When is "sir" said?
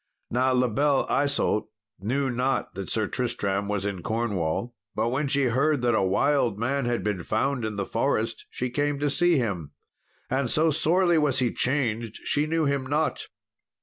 2.89-3.05